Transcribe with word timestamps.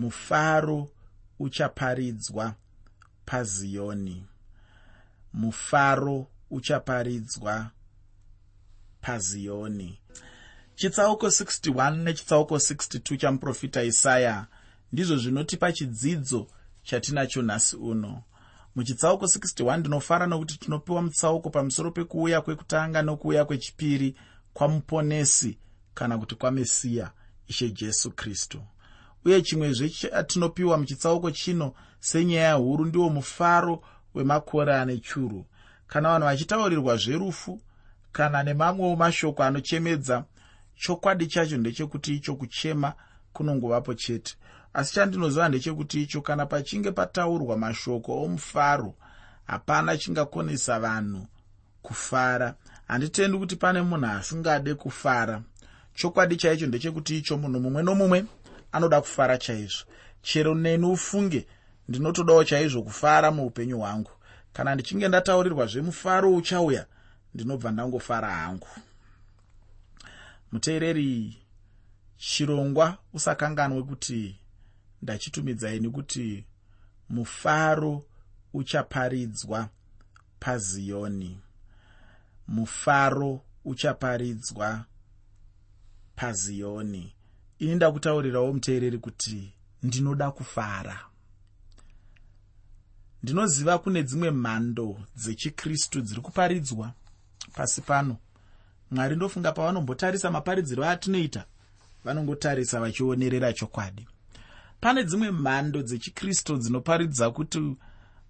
mufaro 0.00 0.88
uchaparidzwa 1.38 2.54
paziyoni 3.26 4.26
mufaro 5.32 6.26
uchaparidzwa 6.50 7.70
paziyoni 9.00 9.98
chitsauko 10.74 11.26
61 11.26 11.96
nechitsauko 11.96 12.56
62 12.56 13.16
chamuprofita 13.16 13.82
isaya 13.82 14.46
ndizvo 14.92 15.16
zvinotipa 15.16 15.72
chidzidzo 15.72 16.46
chatinacho 16.82 17.42
nhasi 17.42 17.76
uno. 17.76 18.22
Muchitsauko 18.74 19.24
61 19.26 19.76
ndinofara 19.78 20.26
nokuti 20.26 20.58
tinopiwa 20.58 21.02
mutsauko 21.02 21.50
pamusoro 21.50 21.90
pekuuya 21.90 22.40
kwekutanga 22.40 23.02
nokuuya 23.02 23.44
kwechipiri 23.44 24.16
kwamuponesi 24.52 25.58
kana 25.94 26.18
kuti 26.18 26.34
kwamesiya 26.34 27.10
ishe 27.48 27.70
jesu 27.70 28.10
kristu 28.10 28.62
uye 29.24 29.42
chimwezve 29.42 29.88
chatinopiwa 29.88 30.78
muchitsauko 30.78 31.30
chino 31.30 31.74
senyaya 32.00 32.54
huru 32.54 32.84
ndiwo 32.84 33.10
mufaro 33.10 33.82
wemakore 34.14 34.74
ane 34.74 34.98
churu. 34.98 35.46
Kana 35.86 36.08
vanhu 36.08 36.24
vachitaurirwa 36.26 36.96
zverufu 36.96 37.60
kana 38.12 38.42
nemamwewo 38.42 38.96
mashoko 38.96 39.42
anochemedza 39.42 40.24
chokwadi 40.76 41.26
chacho 41.26 41.56
ndechekuti 41.56 42.14
icho 42.14 42.34
kuchema 42.36 42.92
kunongovapo 43.32 43.94
chete. 43.94 44.34
Asi 44.74 44.94
chandinoziva 44.94 45.48
ndechekuti 45.48 46.02
icho 46.02 46.20
kana 46.20 46.46
pachinge 46.46 46.90
pataurwa 46.92 47.56
mashoko 47.56 48.22
omufaro 48.22 48.94
hapana 49.46 49.96
chingakonesa 49.96 50.80
vanhu 50.80 51.26
kufara. 51.82 52.54
Handitendi 52.88 53.38
kuti 53.38 53.56
pane 53.56 53.82
munhu 53.82 54.06
asingade 54.06 54.74
kufara. 54.74 55.42
Chokwadi 55.94 56.36
chaicho 56.36 56.66
ndechekuti 56.66 57.18
icho 57.18 57.38
munhu 57.38 57.60
mumwe 57.60 57.82
nomumwe 57.82 58.24
anoda 58.72 59.00
kufara 59.00 59.38
chaizvo. 59.38 59.84
Chero 60.22 60.54
neni 60.54 60.86
ufunge 60.86 61.46
ndinotodawo 61.88 62.44
chaizvo 62.44 62.82
kufara 62.82 63.30
muupenyu 63.30 63.78
hwangu. 63.78 64.10
Kana 64.52 64.74
ndichinge 64.74 65.08
ndataurirwa 65.08 65.66
zvemufaro 65.66 66.34
uchauya 66.34 66.86
ndinobva 67.34 67.70
ndangofara 67.70 68.30
hangu. 68.30 68.68
Muteereri 70.52 71.36
chirongwa 72.16 72.98
usakanganwe 73.12 73.82
kuti 73.82 74.36
ndachitumidzai 75.02 75.80
nekuti 75.80 76.44
mufaro 77.08 78.04
uchaparidzwa 78.52 79.68
paziyoni 80.40 81.38
mufaro 82.48 83.40
uchaparidzwa 83.64 84.84
paziyoni 86.16 87.14
ini 87.60 87.74
ndakutaurirawo 87.74 88.52
muteereri 88.52 88.98
kuti 88.98 89.52
ndinoda 89.82 90.30
kufara. 90.30 91.00
Ndinoziva 93.22 93.78
kune 93.78 94.02
dzimwe 94.02 94.30
mhando 94.30 95.00
dzechikristu 95.16 96.00
dziri 96.00 96.20
kuparidzwa 96.20 96.92
pasi 97.54 97.80
pano. 97.80 98.16
Mwari 98.90 99.16
ndofunga 99.16 99.52
pavanombotarisa 99.52 100.30
maparidziro 100.30 100.84
atinoita 100.84 101.44
vanongotarisa 102.04 102.80
vachionerera 102.80 103.52
chokwadi. 103.52 104.08
Pane 104.80 105.04
dzimwe 105.04 105.30
mhando 105.30 105.82
dzechikristu 105.82 106.56
dzinoparidza 106.56 107.30
kuti 107.30 107.76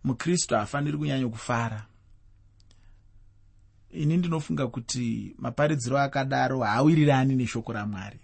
mukristu 0.04 0.54
haafaniri 0.54 0.98
kunyanya 0.98 1.28
kufara. 1.28 1.86
Ini 3.90 4.16
ndinofunga 4.16 4.66
kuti 4.66 5.34
maparidziro 5.38 5.98
akadaro 5.98 6.60
haawirirani 6.60 7.36
neshoko 7.36 7.72
ramwari 7.72 8.20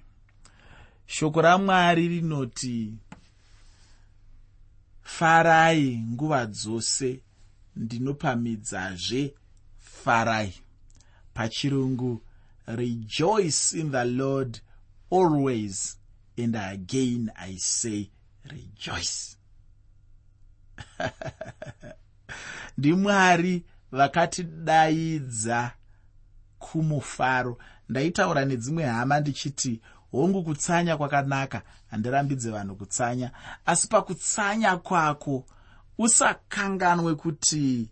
shoko 1.07 1.41
ramwari 1.43 2.09
rinoti 2.09 2.95
farai 5.03 5.99
nguva 5.99 6.47
dzose 6.47 7.21
ndinopamidzazve 7.77 9.35
farai. 9.79 10.55
Pachirungu 11.35 12.23
rejoice 12.67 13.73
in 13.81 13.91
the 13.93 14.05
lord 14.05 14.61
always 15.11 15.99
and 16.39 16.57
again 16.57 17.31
i 17.37 17.57
say 17.57 18.11
rejoice. 18.45 19.37
Ndimwari 22.79 23.65
vakatidaidza 23.93 25.73
kumufaro. 26.59 27.59
Ndaitaura 27.89 28.45
nedzimwe 28.45 28.85
hama 28.85 29.21
ndichiti 29.21 29.81
hongu 30.13 30.43
kutsanya 30.45 30.97
kwakanaka 30.97 31.63
handirambidze 31.91 32.51
vanhu 32.51 32.77
kutsanya. 32.77 33.31
Asi 33.67 33.89
pakutsanya 33.89 34.77
kwako 34.77 35.45
usakanganwe 35.99 37.15
kuti 37.15 37.89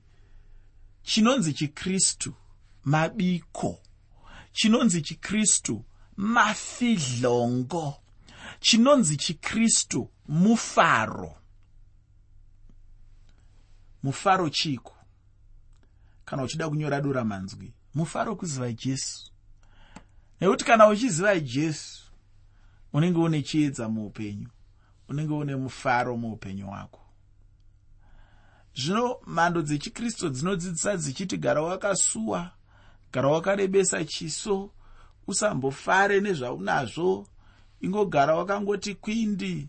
chinonzi 1.03 1.53
chikristu 1.53 2.35
mabiko 2.85 3.79
chinonzi 4.53 5.03
chikristu 5.03 5.85
mafidhlongo 6.17 7.97
chinonzi 8.61 9.17
chikristu 9.17 10.11
mufaro. 10.29 11.37
Mufaro 14.03 14.51
chiko 14.51 14.95
kana 16.25 16.43
uchida 16.43 16.69
kunyora 16.69 17.01
dura 17.01 17.25
manzwi 17.25 17.73
mufaro 17.95 18.37
kuziva 18.37 18.73
jesu. 18.73 19.31
Nekuti 20.41 20.65
kana 20.65 20.89
uchiziva 20.89 21.41
jesu 21.41 22.04
unenge 22.95 23.19
une 23.19 23.43
chiedza 23.43 23.89
muupenyu 23.89 24.49
unenge 25.09 25.35
une 25.35 25.57
mufaro 25.57 26.17
muupenyu 26.17 26.67
hwako 26.67 27.01
zvino 28.75 29.17
mhando 29.27 29.63
dzechikristu 29.63 30.31
dzinodzidzisa 30.31 30.97
dzichiti 30.97 31.37
gara 31.37 31.63
wakasuwa 31.63 32.51
gara 33.13 33.29
wakarebesa 33.29 34.05
chiso 34.05 34.71
usambofare 35.27 36.21
nezvaunazvo 36.21 37.27
ingogara 37.81 38.35
wakangoti 38.35 38.95
kwindi. 38.95 39.69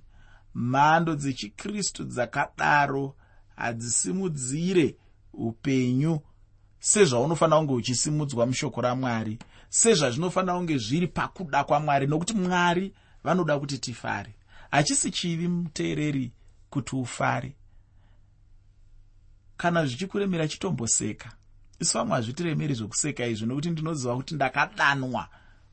Mhando 0.56 1.16
dzechikristu 1.16 2.04
dzakadaro 2.04 3.16
hadzisimudzire 3.56 4.96
upenyu 5.34 6.20
sezvaunofanira 6.80 7.58
kunge 7.58 7.74
uchisimudzwa 7.74 8.46
mushoko 8.46 8.82
ramwari 8.82 9.40
sezvazvinofanira 9.70 10.56
kunge 10.56 10.78
zviri 10.78 11.08
pakuda 11.08 11.64
kwamwari 11.64 12.08
nokuti 12.08 12.34
mwari 12.34 12.94
vanoda 13.26 13.60
kuti 13.60 13.78
tifare. 13.78 14.36
Hachisi 14.72 15.12
chivi 15.12 15.48
muteereri 15.48 16.32
kuti 16.70 16.96
ufare. 16.96 17.56
Kana 19.58 19.86
zvichikuremera 19.86 20.48
chitomboseka 20.48 21.32
isu 21.80 21.98
vamwe 21.98 22.16
hazvitiremeri 22.16 22.74
zvokuseka 22.74 23.26
izvi 23.28 23.46
nokuti 23.46 23.70
ndinoziva 23.70 24.16
kuti 24.16 24.36
ndakadanwa 24.36 25.28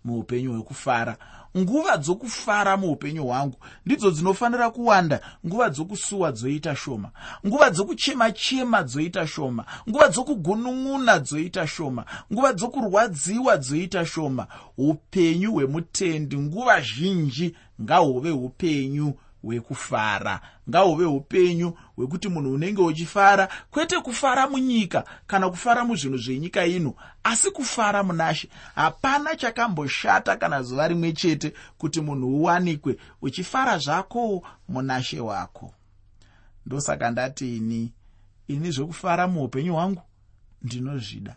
muupenyu 0.05 0.53
hwekufara. 0.53 1.17
Nguva 1.59 1.97
dzokufara 1.97 2.77
muupenyu 2.77 3.25
hwangu 3.25 3.57
ndidzo 3.87 4.11
dzinofanira 4.11 4.71
kuwanda. 4.71 5.21
Nguva 5.47 5.71
dzokusuwa 5.71 6.33
dzoita 6.33 6.77
shoma. 6.77 7.11
Nguva 7.47 7.71
dzokuchema 7.71 8.33
chema 8.33 8.83
dzoita 8.83 9.27
shoma. 9.27 9.65
Nguva 9.89 10.09
dzokugunun'una 10.09 11.19
dzoita 11.19 11.67
shoma. 11.67 12.05
Nguva 12.33 12.53
dzokurwadziwa 12.53 13.57
dzoita 13.57 14.07
shoma. 14.07 14.47
Upenyu 14.79 15.53
hwemutendi 15.53 16.37
nguva 16.37 16.81
zhinji 16.81 17.57
ngahuve 17.83 18.31
upenyu 18.31 19.15
hwekufara 19.43 20.41
ngahuve 20.71 21.05
upenyu 21.05 21.77
hwekuti 21.97 22.29
munhu 22.29 22.53
unenge 22.53 22.83
uchifara 22.83 23.49
kwete 23.71 24.01
kufara 24.01 24.49
munyika 24.49 25.05
kana 25.27 25.51
kufara 25.51 25.85
muzvinhu 25.85 26.19
zvenyika 26.19 26.67
ino 26.67 26.95
asi 27.25 27.51
kufara 27.51 28.03
munashe 28.03 28.49
hapana 28.75 29.37
chakamboshata 29.37 30.37
kana 30.37 30.63
zuva 30.63 30.89
rimwe 30.89 31.13
chete 31.13 31.53
kuti 31.79 32.01
munhu 32.01 32.29
uwanikwe 32.29 32.97
uchifara 33.23 33.79
zvako 33.79 34.43
munashe 34.69 35.21
wako. 35.21 35.75
Ndosaka 36.67 37.11
ndati 37.11 37.57
ini 37.57 37.93
ini 38.49 38.71
zvokufara 38.71 39.29
muupenyu 39.29 39.75
hwangu? 39.75 40.03
Ndinozvida. 40.63 41.37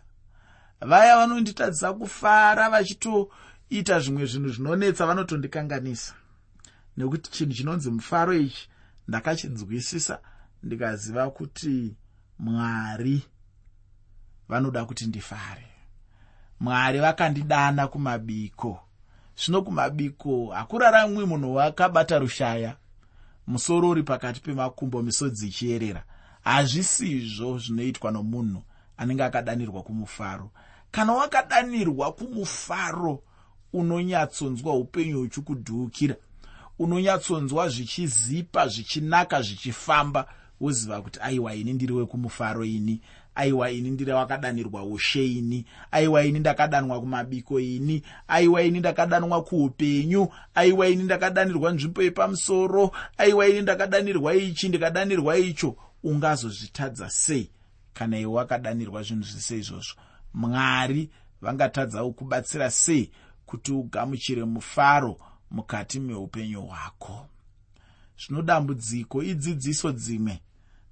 Vaya 0.80 1.16
vanonditadzisa 1.16 1.92
kufara 1.92 2.70
vachitoita 2.70 4.00
zvimwe 4.00 4.26
zvinhu 4.26 4.48
zvinonetsa 4.48 5.06
vanotondikanganisa 5.06 6.14
nekuti 6.96 7.30
chinhu 7.30 7.54
chinonzi 7.54 7.90
mufaro 7.90 8.34
ichi 8.34 8.68
ndakachinzwisisa 9.08 10.18
ndikaziva 10.62 11.30
kuti 11.30 11.96
mwari 12.38 13.22
vanoda 14.48 14.84
kuti 14.84 15.06
ndifare. 15.06 15.66
Mwari 16.60 16.98
vakandidana 16.98 17.88
kumabiko. 17.88 18.80
Zvino 19.36 19.62
kumabiko 19.62 20.46
hakuraramwi 20.46 21.24
munhu 21.26 21.54
wakabata 21.54 22.18
rushaya 22.18 22.76
musoro 23.46 23.88
uri 23.88 24.02
pakati 24.02 24.40
pemakumbo 24.40 25.02
misodzi 25.02 25.48
ichiyerera. 25.48 26.04
Hazvisizvo 26.44 27.58
zvinoitwa 27.58 28.10
nomunhu 28.10 28.62
anenge 28.96 29.24
akadanirwa 29.24 29.82
kumufaro. 29.82 30.50
Kana 30.90 31.12
wakadanirwa 31.12 32.12
kumufaro 32.12 33.22
unonyatsonzwa 33.72 34.74
upenyu 34.74 35.18
huchikudhukira 35.18 36.16
unonyatsonzwa 36.78 37.68
zvichizipa 37.68 38.68
zvichinaka 38.68 39.42
zvichifamba 39.42 40.28
woziva 40.60 41.02
kuti 41.02 41.18
aiwa 41.22 41.54
ini 41.54 41.72
ndiri 41.72 41.92
wekumufaro 41.92 42.64
ini. 42.64 43.00
Aiwa 43.34 43.70
ini 43.70 43.90
ndiri 43.90 44.12
wakadanirwa 44.12 44.84
ushe 44.84 45.26
ini. 45.26 45.64
Aiwa 45.90 46.24
ini 46.24 46.38
ndakadanwa 46.38 47.00
kumabiko 47.00 47.60
ini. 47.60 48.02
Aiwa 48.28 48.62
ini 48.62 48.78
ndakadanwa 48.78 49.42
kuupenyu. 49.42 50.28
Aiwa 50.54 50.88
ini 50.88 51.02
ndakadanirwa 51.02 51.72
nzvimbo 51.72 52.02
yepamusoro. 52.02 52.90
Aiwa 53.18 53.48
ini 53.48 53.60
ndakadanirwa 53.62 54.34
ichi 54.34 54.68
ndikadanirwa 54.68 55.38
icho. 55.38 55.76
Ungazozvitadza 56.02 57.10
sei 57.10 57.50
kana 57.94 58.18
iwe 58.18 58.32
wakadanirwa 58.32 59.02
zvinhu 59.02 59.22
zvise 59.22 59.58
izvozvo? 59.58 59.94
Mwari 60.34 61.10
vangatadzawo 61.42 62.10
kubatsira 62.12 62.70
sei 62.70 63.10
kuti 63.46 63.72
ugamuchire 63.72 64.44
mufaro 64.44 65.16
mukati 65.50 66.00
meupenyu 66.00 66.62
hwako. 66.62 67.26
Zvino 68.18 68.42
dambudziko 68.42 69.22
idzidziso 69.22 69.92
dzimwe 69.92 70.40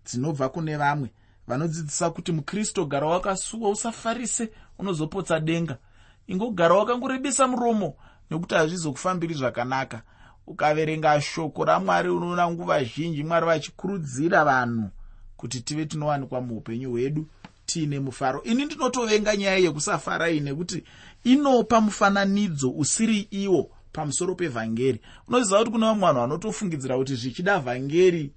dzinobva 0.07 0.49
kune 0.49 0.77
vamwe 0.77 1.11
vanodzidzisa 1.47 2.11
kuti 2.11 2.33
mukristu 2.33 2.87
gara 2.87 3.07
wakasuwa 3.07 3.71
usafarise 3.71 4.51
unozopotsa 4.79 5.41
denga. 5.41 5.79
Ingogara 6.27 6.75
wakangorebesa 6.75 7.49
muromo 7.49 7.95
nekuti 8.31 8.55
hazvizokufambiri 8.55 9.35
zvakanaka. 9.35 10.03
Ukaverenga 10.47 11.21
shoko 11.21 11.65
ramwari 11.65 12.09
unoona 12.09 12.51
nguva 12.51 12.85
zhinji 12.85 13.25
mwari 13.25 13.47
vachikurudzira 13.47 14.45
vanhu 14.45 14.91
kuti 15.37 15.61
tive 15.61 15.87
tinowanikwa 15.87 16.41
muupenyu 16.41 16.91
hwedu 16.91 17.27
tiine 17.67 18.01
mufaro. 18.01 18.43
Ini 18.43 18.65
ndinotovenga 18.65 19.37
nyaya 19.37 19.57
yekusafarai 19.57 20.41
nekuti 20.41 20.85
inopa 21.25 21.81
mufananidzo 21.81 22.71
usiri 22.71 23.19
iwo 23.31 23.71
pamusoro 23.95 24.35
pevhangeri. 24.35 25.01
Unoziva 25.29 25.59
kuti 25.59 25.71
kune 25.71 25.87
vamwe 25.87 26.01
vanhu 26.07 26.21
vanotofungidzira 26.21 26.97
kuti 26.99 27.15
zvichida 27.15 27.59
vhangeri 27.59 28.33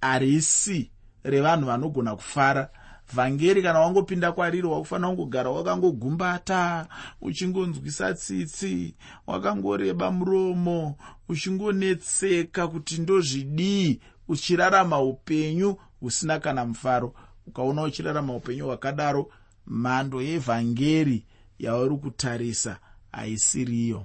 harisi 0.00 0.90
revanhu 1.24 1.66
vanogona 1.66 2.16
kufara. 2.16 2.70
Vhangeri 3.14 3.62
kana 3.62 3.80
wangopinda 3.80 4.32
kwariri 4.32 4.66
wakufanira 4.66 5.08
kungogara 5.08 5.50
wakangogumbata 5.50 6.86
uchingonzwisa 7.20 8.14
tsitsi 8.14 8.94
wakangoreba 9.26 10.10
muromo 10.10 10.96
uchingonetseka 11.28 12.68
kuti 12.68 12.98
ndozvidii 13.00 14.00
uchirarama 14.28 15.00
upenyu 15.02 15.76
husina 16.00 16.38
kana 16.40 16.64
mufaro. 16.66 17.14
Ukaona 17.46 17.82
uchirarama 17.82 18.36
upenyu 18.36 18.66
hwakadaro 18.66 19.30
mhando 19.66 20.22
yevhangeri 20.22 21.26
yauri 21.58 21.96
kutarisa 21.96 22.78
haisiriyo 23.12 24.04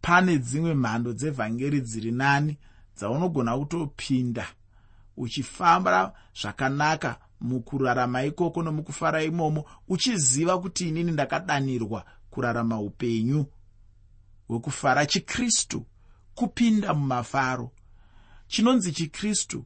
pane 0.00 0.38
dzimwe 0.38 0.74
mhando 0.74 1.12
dzevhangeri 1.12 1.80
dziri 1.80 2.12
nani 2.12 2.58
dzaunogona 2.96 3.58
kutopinda 3.58 4.46
uchifamba 5.16 6.12
zvakanaka 6.40 7.18
mukurarama 7.40 8.24
ikoko 8.24 8.62
nomukufara 8.62 9.22
imomo 9.22 9.64
uchiziva 9.88 10.58
kuti 10.58 10.88
inini 10.88 11.12
ndakadanirwa 11.12 12.04
kurarama 12.30 12.80
upenyu 12.80 13.46
hwekufara 14.48 15.06
chikristu 15.06 15.86
kupinda 16.34 16.94
mumafaro. 16.94 17.70
Chinonzi 18.46 18.92
chikristu 18.92 19.64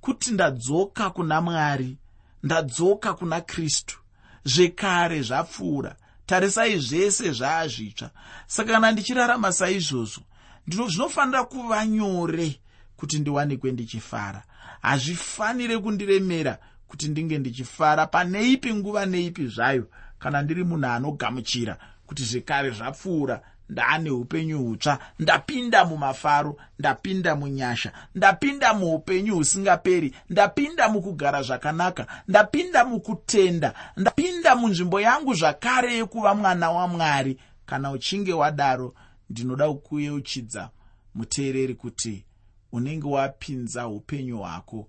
kuti 0.00 0.30
ndadzoka 0.30 1.10
kuna 1.10 1.40
mwari 1.40 1.98
ndadzoka 2.42 3.14
kuna 3.14 3.40
kristu 3.40 3.98
zvekare 4.44 5.22
zvapfuura 5.22 5.96
tarisai 6.26 6.78
zvese 6.78 7.32
zvaazvitsva. 7.32 8.10
Saka 8.46 8.72
kana 8.72 8.92
ndichirarama 8.92 9.52
saizvozvo 9.52 10.22
zvinofanira 10.66 11.44
kuva 11.44 11.86
nyore 11.86 12.60
kuti 12.96 13.18
ndiwanikwe 13.18 13.72
ndichifara. 13.72 14.42
Hazvifanire 14.82 15.78
kundiremera 15.78 16.58
kuti 16.88 17.08
ndinge 17.08 17.38
ndichifara 17.38 18.06
pane 18.06 18.52
ipi 18.52 18.74
nguva 18.74 19.06
neipi 19.06 19.46
zvayo 19.46 19.86
kana 20.18 20.42
ndiri 20.42 20.64
munhu 20.64 20.86
anogamuchira 20.86 21.78
kuti 22.06 22.22
zvekare 22.24 22.70
zvapfuura 22.70 23.42
ndaane 23.72 24.10
upenyu 24.10 24.58
hutsva. 24.58 24.98
Ndapinda 25.18 25.84
mumafaro 25.84 26.56
ndapinda 26.78 27.36
munyasha 27.36 27.92
ndapinda 28.14 28.74
muupenyu 28.74 29.34
husingaperi 29.34 30.14
ndapinda 30.30 30.88
mukugara 30.88 31.42
zvakanaka 31.42 32.06
ndapinda 32.28 32.84
mukutenda 32.84 33.74
ndapinda 33.96 34.50
munzvimbo 34.56 35.00
yangu 35.00 35.34
zvakare 35.34 35.94
yekuva 35.94 36.34
mwana 36.34 36.70
wamwari. 36.70 37.38
Kana 37.66 37.90
uchinge 37.90 38.32
wadaro 38.32 38.94
ndinoda 39.30 39.68
kukuyeuchidza 39.68 40.70
muteereri 41.14 41.74
kuti 41.74 42.24
unenge 42.72 43.06
wapinza 43.08 43.88
upenyu 43.88 44.38
hwako 44.38 44.88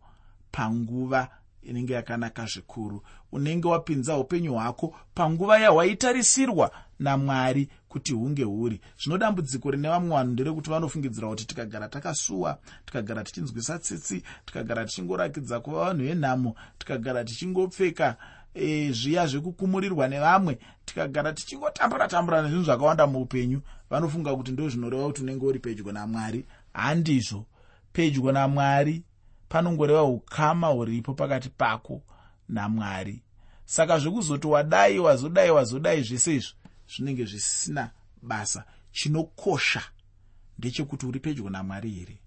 panguva 0.52 1.30
inenge 1.66 1.94
yakanaka 1.94 2.46
zvikuru. 2.46 3.04
Unenge 3.32 3.68
wapinza 3.68 4.18
upenyu 4.18 4.54
hwako 4.54 4.96
panguva 5.14 5.60
yahwaitarisirwa 5.60 6.72
namwari 7.00 7.70
kuti 7.90 8.14
hunge 8.14 8.44
huri. 8.44 8.82
Zvino 9.04 9.18
dambudziko 9.18 9.72
rine 9.72 9.90
vamwe 9.90 10.10
vanhu 10.10 10.32
nderekuti 10.32 10.70
vanofungidzira 10.70 11.28
kuti 11.28 11.46
tikagara 11.46 11.88
takasuwa 11.88 12.60
tikagara 12.86 13.24
tichinzwisa 13.24 13.80
tsitsi 13.80 14.24
tikagara 14.46 14.86
tichingorakidza 14.86 15.60
kuva 15.60 15.86
vanhu 15.86 16.04
venhamo 16.04 16.56
tikagara 16.78 17.24
tichingopfeka 17.24 18.18
e, 18.54 18.92
zviya 18.92 19.28
zvekukumurirwa 19.28 20.08
nevamwe 20.08 20.58
tikagara 20.86 21.34
tichingotambura 21.34 22.08
tambura 22.08 22.42
nezvinhu 22.42 22.64
zvakawanda 22.64 23.08
muupenyu. 23.08 23.62
Vanofunga 23.90 24.36
kuti 24.36 24.52
ndo 24.52 24.70
zvinoreva 24.70 25.06
kuti 25.06 25.22
unenge 25.22 25.46
uri 25.46 25.60
pedyo 25.60 25.92
namwari. 25.92 26.46
Handizvo. 26.74 27.46
Pedyo 27.94 28.32
namwari 28.32 29.04
panongoreva 29.54 30.04
ukama 30.04 30.68
huripo 30.68 31.14
pakati 31.14 31.50
pako 31.50 32.02
namwari. 32.50 33.22
Saka 33.66 34.00
zvekuzoti 34.00 34.48
wadai 34.48 35.00
wazodai 35.00 35.52
wazodai 35.52 36.04
zvese 36.04 36.36
izvi 36.36 36.54
zvinenge 36.96 37.26
zvisina 37.26 37.92
basa 38.22 38.66
chinokosha 38.92 39.82
ndechekuti 40.60 41.06
uri 41.06 41.20
pedyo 41.20 41.50
namwari 41.50 41.92
here? 41.92 42.18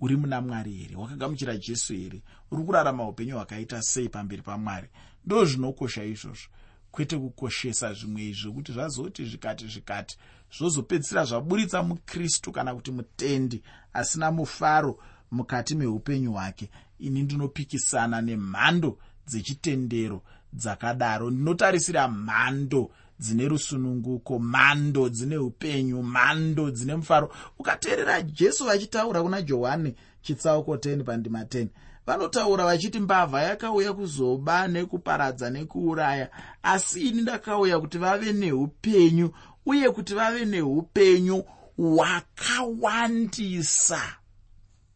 Uri 0.00 0.16
muna 0.16 0.40
mwari 0.40 0.72
here? 0.72 0.96
Wakagamuchira 0.96 1.56
jesu 1.56 1.92
here? 1.92 2.22
Uri 2.50 2.64
kurarama 2.64 3.08
upenyu 3.08 3.34
hwakaita 3.34 3.82
sei 3.82 4.08
pamberi 4.08 4.42
pamwari? 4.42 4.88
Ndo 5.26 5.44
zvinokosha 5.44 6.04
izvozvo. 6.04 6.48
Kwete 6.90 7.18
kukoshesa 7.18 7.92
zvimwe 7.92 8.22
izvi 8.22 8.42
zvekuti 8.42 8.72
zvazoti 8.72 9.24
zvikati 9.24 9.68
zvikati 9.68 10.18
zvozopedzisira 10.58 11.24
zvaburitsa 11.24 11.82
mukristu 11.82 12.52
kana 12.52 12.74
kuti 12.74 12.90
mutendi 12.90 13.62
asina 13.92 14.30
mufaro 14.32 14.98
mukati 15.34 15.74
meupenyu 15.74 16.32
hwake. 16.32 16.70
Ini 16.98 17.22
ndinopikisana 17.22 18.22
nemhando 18.22 18.98
dzechitendero 19.26 20.22
dzakadaro. 20.52 21.30
Ndinotarisira 21.30 22.08
mhando 22.08 22.90
dzine 23.18 23.48
rusununguko 23.48 24.38
mhando 24.38 25.08
dzine 25.08 25.36
upenyu 25.36 26.02
mhando 26.02 26.70
dzine 26.70 26.96
mufaro. 26.96 27.32
Ukateerera 27.58 28.22
jesu 28.22 28.64
vachitaura 28.64 29.22
kuna 29.22 29.42
johani 29.42 29.94
chitsauko 30.22 30.76
10 30.76 31.02
pandima 31.04 31.42
10 31.42 31.66
vanotaura 32.06 32.64
vachiti 32.64 33.00
mbavha 33.00 33.42
yakauya 33.42 33.92
kuzoba 33.92 34.68
nekuparadza 34.68 35.50
nekuuraya 35.50 36.30
asi 36.62 37.00
ini 37.00 37.22
ndakauya 37.22 37.80
kuti 37.80 37.98
vave 37.98 38.32
neupenyu 38.32 39.30
uye 39.66 39.90
kuti 39.90 40.14
vave 40.14 40.44
neupenyu 40.44 41.44
hwakawandisa 41.76 44.00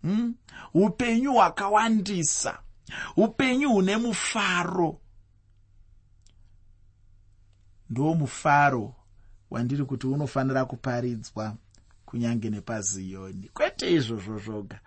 hmm? 0.08 0.34
upenyu 0.74 1.32
hwakawandisa. 1.32 2.58
Upenyu 3.16 3.70
hune 3.70 3.96
mufaro. 3.96 5.00
Ndo 7.90 8.14
mufaro 8.14 8.94
wandiri 9.50 9.84
kuti 9.84 10.06
unofanira 10.06 10.64
kuparidzwa 10.64 11.56
kunyange 12.06 12.50
nepaziyoni 12.50 13.48
kwete 13.48 13.92
izvozvo 13.94 14.38
zvoga. 14.38 14.80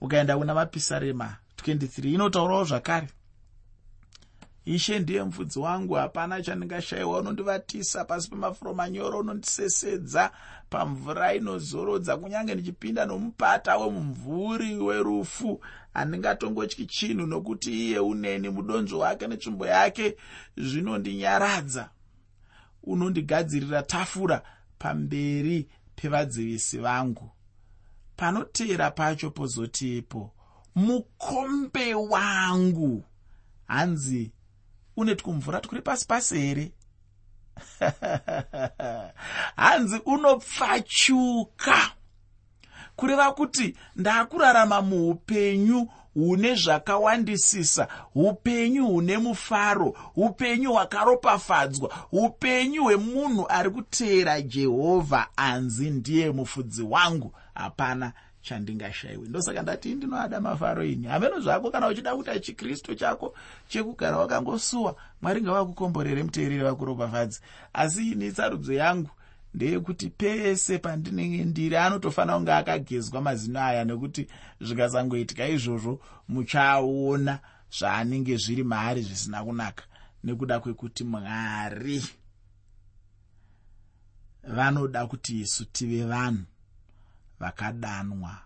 Ukaenda 0.00 0.38
kuna 0.38 0.54
mapisarema 0.54 1.36
23 1.56 2.14
inotaurawo 2.14 2.64
zvakare 2.64 3.08
ishe 4.64 4.98
ndiye 4.98 5.24
mufudzi 5.24 5.58
wangu 5.58 5.94
hapana 5.94 6.42
chandingashayiwa 6.42 7.18
unondivatisa 7.18 8.04
pasi 8.04 8.30
pemafuro 8.30 8.74
manyoro 8.74 9.18
unondisesedza 9.18 10.30
pamvura 10.70 11.34
inozorodza 11.34 12.16
kunyange 12.16 12.54
ndichipinda 12.54 13.06
nomupata 13.06 13.76
wemumvuri 13.76 14.76
werufu 14.78 15.60
handingatongotyi 15.94 16.86
chinhu 16.86 17.26
nokuti 17.26 17.72
iye 17.86 17.98
uneni 17.98 18.48
mudonzvo 18.48 18.98
wake 18.98 19.26
netsvimbo 19.26 19.66
yake 19.66 20.16
zvinondinyaradza 20.56 21.90
unondigadzirira 22.82 23.82
tafura 23.82 24.42
pamberi 24.78 25.68
pevadzivisi 25.96 26.78
vangu. 26.78 27.30
Panoteera 28.16 28.90
pacho 28.90 29.30
pozotipo 29.30 30.32
mukombe 30.74 31.94
wangu. 31.94 33.04
Hanzi 33.66 34.32
une 35.00 35.16
twumvura 35.16 35.60
twuri 35.60 35.82
pasi 35.82 36.06
pasi 36.06 36.38
here 36.38 36.72
hanzi 39.56 40.00
unopfachuka 40.06 41.90
kureva 42.96 43.32
kuti 43.32 43.76
ndaakurarama 43.96 44.82
muupenyu 44.82 45.88
hune 46.14 46.54
zvakawandisisa 46.54 47.88
upenyu 48.14 48.86
hune 48.86 49.18
mufaro 49.18 49.96
upenyu 50.16 50.72
hwakaropafadzwa 50.72 51.94
upenyu 52.12 52.82
hwemunhu 52.84 53.46
ari 53.48 53.70
kuteera 53.70 54.42
jehovha. 54.42 55.26
Anzi 55.36 55.90
ndiye 55.90 56.30
mufudzi 56.30 56.82
wangu? 56.82 57.34
Hapana 57.54 58.12
chandingashayiwe. 58.42 59.28
Ndosaka 59.28 59.62
ndati 59.62 59.94
ndinoada 59.94 60.40
mafaro 60.40 60.84
ini. 60.84 61.06
Hameno 61.06 61.40
zvako 61.40 61.70
kana 61.70 61.88
uchida 61.88 62.14
kuita 62.14 62.38
chikristu 62.40 62.94
chako 62.94 63.34
chekugara 63.68 64.16
wakangosuwa 64.18 64.96
mwari 65.22 65.42
ngavakukomborere 65.42 66.22
muteereri 66.22 66.62
vakuropafadzi 66.62 67.40
asi 67.72 68.10
ini 68.10 68.32
tsarudzo 68.32 68.72
yangu 68.72 69.10
ndeyekuti 69.54 70.10
pese 70.10 70.78
pandinenge 70.78 71.44
ndiri 71.44 71.76
anotofanira 71.76 72.36
kunge 72.36 72.52
akagezwa 72.52 73.20
mazino 73.20 73.60
aya 73.60 73.84
nekuti 73.84 74.28
zvikasangoitika 74.60 75.48
izvozvo 75.48 76.00
muchaona 76.28 77.38
zvaanenge 77.78 78.36
zviri 78.36 78.64
maari 78.64 79.02
zvisina 79.02 79.44
kunaka 79.44 79.84
nekuda 80.24 80.60
kwekuti 80.60 81.04
mwari 81.04 82.04
vanoda 84.44 85.06
kuti 85.06 85.40
isu 85.40 85.64
tive 85.64 86.04
vanhu 86.04 86.44
vakadanwa 87.40 88.38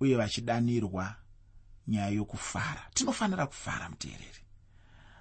uye 0.00 0.16
vachidanirwa 0.16 1.14
nyaya 1.88 2.08
yokufara. 2.08 2.86
Tinofanira 2.94 3.46
kufara 3.46 3.88
muteereri. 3.88 4.40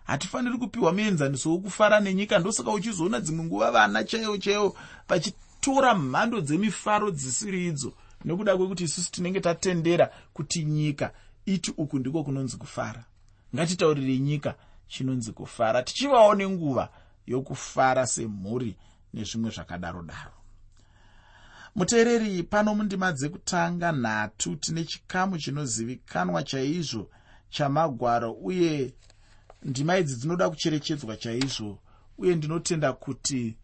Hatifaniri 0.04 0.58
kupiwa 0.58 0.94
muenzaniso 0.94 1.52
wokufara 1.52 2.00
nenyika 2.00 2.40
ndosaka 2.40 2.72
uchizoona 2.72 3.20
dzimwe 3.20 3.46
nguva 3.46 3.72
vana 3.72 4.04
chaivo 4.04 4.38
chaivo 4.38 4.78
vachitora 5.08 5.96
mhando 5.96 6.42
dzemifaro 6.42 7.12
dzisiri 7.12 7.68
idzo. 7.68 7.94
Nekuda 8.26 8.58
kwekuti 8.58 8.84
isusu 8.84 9.12
tinenge 9.12 9.40
tatendera 9.42 10.12
kuti 10.34 10.66
nyika 10.66 11.14
iti 11.46 11.74
uku 11.78 12.00
ndiko 12.00 12.24
kunonzi 12.24 12.58
kufara. 12.58 13.04
Ngatitaurire 13.56 14.20
nyika 14.20 14.56
chinonzi 14.88 15.32
kufara 15.32 15.84
tichivawo 15.84 16.36
nenguva 16.36 16.90
yokufara 17.28 18.08
semhuri 18.08 18.76
nezvimwe 19.14 19.52
zvakadaro 19.52 20.02
daro 20.02 20.39
muteereri 21.76 22.44
pano 22.44 22.76
mundima 22.76 23.12
dzekutanga 23.12 23.92
nhatu 23.92 24.56
tine 24.56 24.84
chikamu 24.84 25.38
chinozivikanwa 25.38 26.44
chaizvo 26.44 27.10
chamagwaro 27.50 28.32
uye 28.32 28.94
ndima 29.64 29.98
idzi 29.98 30.16
dzinoda 30.16 30.50
kucherechedzwa 30.50 31.18
chaizvo 31.18 31.80
uye 32.18 32.36
ndinotenda 32.36 32.94
kuti 32.94 33.56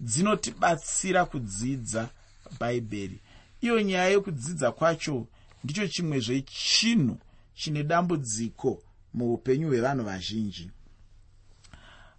dzinotibatsira 0.00 1.24
kudzidza 1.24 2.08
bhaibheri. 2.60 3.20
Iyo 3.60 3.82
nyaya 3.82 4.08
yekudzidza 4.08 4.72
kwacho 4.72 5.26
ndicho 5.64 5.88
chimwe 5.88 6.20
zvechinhu 6.20 7.16
chine 7.54 7.82
dambudziko 7.82 8.82
muupenyu 9.14 9.68
hwevanhu 9.68 10.04
vazhinji. 10.04 10.70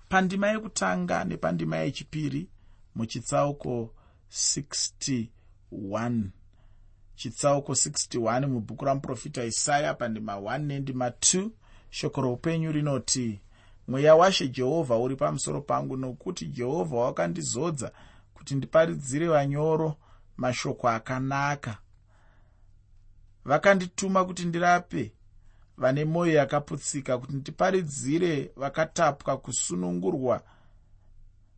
Pandima 0.09 0.47
yekutanga 0.47 1.23
nepandima 1.23 1.77
yechipiri 1.77 2.47
muchitsauko 2.95 3.93
61 4.35 6.23
chitsauko 7.15 7.71
61 7.71 8.47
mubhuku 8.47 8.85
ramuprofita 8.85 9.43
isaya 9.43 9.93
pandima 9.93 10.35
1 10.35 10.59
nendima 10.59 11.09
2 11.09 11.49
shoko 11.89 12.21
roupenyu 12.21 12.71
rinoti 12.71 13.39
mweya 13.87 14.15
washe 14.15 14.47
jehovha 14.47 14.97
uri 14.97 15.15
pamusoro 15.15 15.61
pangu 15.61 15.97
nokuti 15.97 16.45
jehovha 16.45 16.95
wakandizodza 16.97 17.91
kuti 18.33 18.55
ndiparidzire 18.55 19.27
vanyoro 19.27 19.95
mashoko 20.37 20.89
akanaka. 20.89 21.77
Vakandituma 23.45 24.25
kuti 24.25 24.45
ndirape 24.45 25.11
vane 25.77 26.05
mwoyo 26.05 26.33
yakaputsika 26.33 27.17
kuti 27.17 27.33
ndiparidzire 27.33 28.51
vakatapwa 28.55 29.37
kusunungurwa 29.37 30.41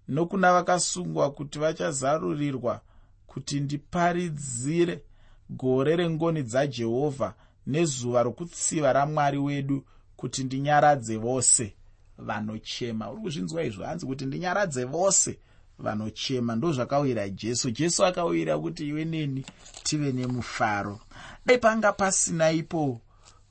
nokuna 0.08 0.54
vakasungwa 0.54 1.32
kuti 1.32 1.60
vachazarurirwa 1.60 2.82
kuti 3.28 3.60
ndiparidzire 3.60 5.02
gore 5.50 5.96
rengoni 5.96 6.44
dzajehovha 6.44 7.34
nezuva 7.68 8.24
rokutsiva 8.24 8.94
ramwari 8.94 9.38
wedu 9.38 9.86
kuti 10.16 10.44
ndinyaradze 10.44 11.18
vose 11.18 11.74
vanochema. 12.18 13.12
Uri 13.12 13.22
kuzvinzwa 13.22 13.64
izvo 13.64 13.84
hanzi 13.84 14.06
kuti 14.06 14.26
ndinyaradze 14.26 14.84
vose 14.84 15.40
vanochema 15.80 16.56
ndo 16.56 16.74
zvakawira 16.74 17.30
jesu. 17.30 17.72
Jesu 17.72 18.06
akawira 18.06 18.60
kuti 18.60 18.88
iwe 18.88 19.06
neni 19.06 19.46
tive 19.84 20.12
nemufaro. 20.12 21.00
Dai 21.46 21.58
panga 21.58 21.94
pasina 21.94 22.52
ipo 22.52 23.02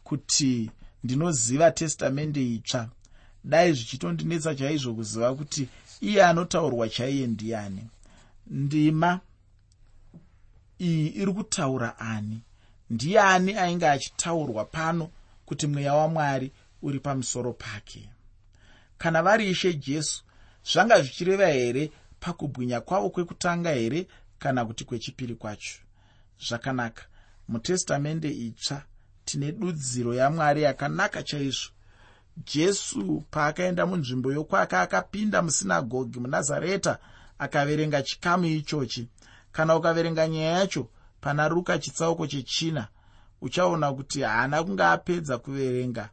kuti 0.04 0.70
ndinoziva 1.04 1.70
testamende 1.70 2.54
itsva 2.54 2.88
dai 3.44 3.72
zvichitondinetsa 3.72 4.54
chaizvo 4.54 4.94
kuziva 4.94 5.34
kuti 5.34 5.68
iye 6.00 6.24
anotaurwa 6.24 6.88
chaiye 6.88 7.26
ndiani? 7.26 7.86
Ndima 8.46 9.20
iyi 10.80 11.06
iri 11.08 11.32
kutaura 11.32 11.98
ani? 11.98 12.40
Ndiani 12.90 13.54
ainge 13.54 13.88
achitaurwa 13.88 14.64
pano 14.64 15.10
kuti 15.46 15.66
mweya 15.66 15.94
wamwari 15.94 16.52
uri 16.82 17.00
pamusoro 17.00 17.52
pake? 17.52 18.08
Kana 18.98 19.22
vari 19.22 19.50
ishe 19.50 19.74
jesu 19.74 20.24
zvanga 20.72 21.02
zvichireva 21.02 21.46
here 21.46 21.90
pakubwinya 22.20 22.80
kwavo 22.80 23.10
kwekutanga 23.10 23.70
here 23.70 24.06
kana 24.38 24.64
kuti 24.64 24.84
kwechipiri 24.84 25.34
kwacho? 25.34 25.78
Zvakanaka 26.48 27.02
mutestamende 27.48 28.30
itsva 28.30 28.82
tine 29.24 29.52
dudziro 29.52 30.14
yamwari 30.14 30.62
yakanaka 30.62 31.22
chaizvo 31.22 31.70
jesu 32.36 33.24
paakaenda 33.30 33.86
munzvimbo 33.86 34.32
yokwake 34.32 34.76
akapinda 34.76 35.42
musinagogi 35.42 36.20
munazareta 36.20 36.98
akaverenga 37.38 38.02
chikamu 38.02 38.44
ichochi. 38.44 39.08
Kana 39.52 39.76
ukaverenga 39.76 40.28
nyaya 40.28 40.58
yacho 40.58 40.88
pana 41.20 41.48
ruka 41.48 41.78
chitsauko 41.78 42.26
chechina. 42.26 42.88
Uchaona 43.40 43.92
kuti 43.92 44.22
haana 44.22 44.64
kunge 44.64 44.82
apedza 44.82 45.38
kuverenga. 45.38 46.08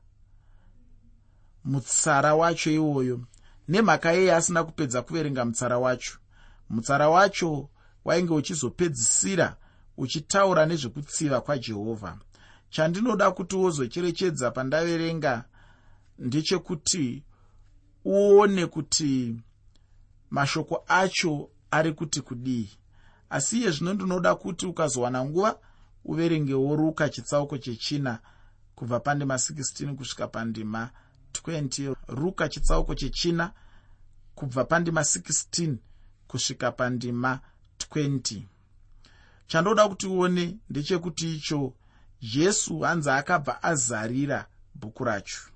Mutsara 1.65 2.35
wacho 2.35 2.71
iwoyo. 2.71 3.19
Nemhaka 3.67 4.11
yeye 4.11 4.33
asina 4.35 4.63
kupedza 4.63 5.01
kuverenga 5.01 5.45
mutsara 5.45 5.77
wacho. 5.77 6.17
Mutsara 6.69 7.09
wacho 7.09 7.69
wainge 8.05 8.33
uchizopedzisira 8.33 9.55
uchitaura 9.97 10.65
nezvekutsiva 10.65 11.41
kwajehovha 11.41 12.17
chandinoda 12.69 13.31
kuti 13.31 13.55
wozocherechedza 13.55 14.51
pandaverenga 14.51 15.43
ndechekuti 16.19 17.23
uone 18.05 18.67
kuti 18.67 19.35
mashoko 20.29 20.83
acho 20.87 21.49
ari 21.71 21.93
kuti 21.93 22.21
kudii. 22.21 22.69
Asi 23.29 23.59
iye 23.59 23.71
zvino 23.71 23.93
ndinoda 23.93 24.35
kuti 24.35 24.65
ukazowana 24.65 25.25
nguva 25.25 25.59
uverengewo 26.05 26.75
ruka 26.75 27.09
chitsauko 27.09 27.57
chechina 27.57 28.19
kubva 28.75 28.99
pandima 28.99 29.35
16 29.35 29.95
kusvika 29.95 30.27
pandima 30.27 30.89
20 31.33 31.95
ruka 32.07 32.49
chitsauko 32.49 32.95
chechina 32.95 33.51
kubva 34.35 34.65
pandima 34.65 35.01
16 35.01 35.75
kusvika 36.27 36.71
pandima 36.71 37.39
20 37.79 38.41
chandoda 39.47 39.89
kuti 39.89 40.07
uone 40.07 40.57
ndechekuti 40.69 41.35
icho 41.35 41.73
jesu 42.21 42.79
hanzi 42.79 43.09
akabva 43.09 43.63
azarira 43.63 44.47
bhuku 44.75 45.03
racho 45.03 45.52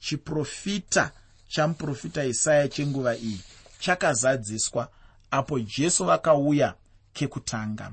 chiprofita 0.00 1.12
chamuprofita 1.48 2.24
isaya 2.24 2.68
chenguva 2.68 3.16
iyi 3.16 3.40
chakazadziswa 3.78 4.88
apo 5.30 5.60
jesu 5.60 6.04
vakauya 6.04 6.74
kekutanga. 7.12 7.92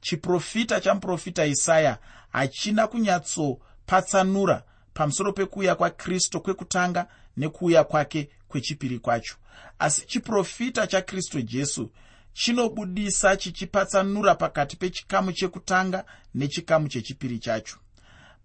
Chiprofita 0.00 0.80
chamuprofita 0.80 1.46
isaya 1.46 1.98
hachina 2.32 2.86
kunyatsopatsanura 2.86 4.62
pamusoro 4.94 5.32
pekuuya 5.32 5.74
kwakristu 5.74 6.40
kwekutanga 6.40 7.06
nekuuya 7.36 7.84
kwake 7.84 8.30
kwechipiri 8.48 8.98
kwacho. 8.98 9.34
Asi 9.78 10.06
chiprofita 10.06 10.86
chakristu 10.86 11.42
jesu 11.42 11.90
chinobudisa 12.32 13.36
chichipatsanura 13.36 14.34
pakati 14.34 14.76
pechikamu 14.76 15.32
chekutanga 15.32 16.04
nechikamu 16.34 16.88
chechipiri 16.88 17.38
chacho. 17.38 17.76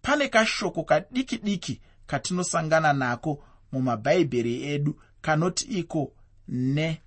Pane 0.01 0.27
kashoko 0.27 0.83
kadiki 0.83 1.37
diki 1.37 1.81
katinosangana 2.11 2.93
nako 2.93 3.43
mumabhaibheri 3.71 4.63
edu 4.73 5.01
kanoti 5.21 5.65
iko 5.65 6.11
ne 6.47 7.01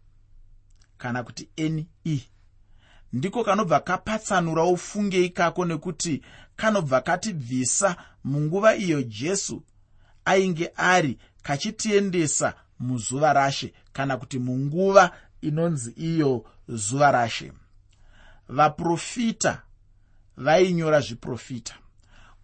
kana 0.98 1.22
kuti 1.22 1.48
ne 1.58 1.86
ndiko 3.12 3.44
kanobva 3.44 3.80
kapatsanura 3.80 4.64
ufunge 4.64 5.24
ikako 5.24 5.64
nekuti 5.64 6.22
kanobva 6.56 7.00
katibvisa 7.00 7.96
munguva 8.24 8.76
iyo 8.76 9.02
jesu 9.02 9.62
ainge 10.24 10.70
ari 10.76 11.18
kachitiendesa 11.42 12.54
muzuva 12.80 13.32
rashe 13.32 13.74
kana 13.92 14.16
kuti 14.16 14.38
munguva 14.38 15.10
inonzi 15.40 15.90
iyo 15.90 16.44
zuva 16.68 17.10
rashe. 17.10 17.52
Vaprofita 18.48 19.62
vainyora 20.36 21.00
zviprofita 21.00 21.74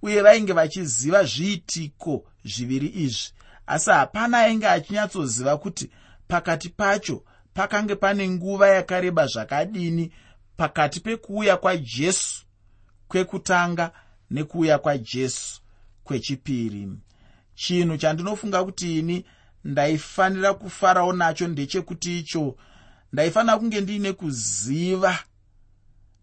uye 0.02 0.22
vainge 0.22 0.52
vachiziva 0.52 1.24
zviitiko 1.24 2.29
zviviri 2.44 2.86
izvi. 2.86 3.32
Asi 3.66 3.90
hapana 3.90 4.38
ainge 4.38 4.68
achinyatsoziva 4.68 5.56
kuti 5.56 5.90
pakati 6.28 6.68
pacho 6.68 7.22
pakange 7.54 7.94
pane 7.94 8.28
nguva 8.28 8.68
yakareba 8.68 9.26
zvakadini 9.26 10.12
pakati 10.56 11.00
pekuuya 11.00 11.56
kwajesu 11.56 12.44
kwekutanga 13.08 13.90
nekuuya 14.30 14.78
kwajesu 14.78 15.60
kwechipiri. 16.04 16.88
Chinhu 17.54 17.96
chandinofunga 17.96 18.64
kuti 18.64 18.98
ini 18.98 19.24
ndaifanira 19.64 20.54
kufarawo 20.54 21.12
nacho 21.12 21.48
ndechekuti 21.48 22.18
icho 22.18 22.56
ndaifanira 23.12 23.58
kunge 23.58 23.80
ndiine 23.80 24.12
kuziva. 24.12 25.18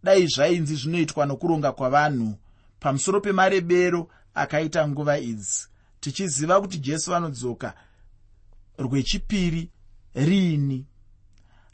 Dai 0.04 0.28
zvainzi 0.28 0.76
zvinoitwa 0.76 1.26
nokuronga 1.26 1.72
kwavanhu. 1.72 2.38
Pamusoro 2.80 3.22
pemarebero 3.22 4.10
akaita 4.34 4.88
nguva 4.88 5.20
idzi 5.20 5.68
tichiziva 6.12 6.62
kuti 6.62 6.78
jesu 6.78 7.12
vanodzoka 7.12 7.74
rwechipiri 8.78 9.70
riini 10.16 10.86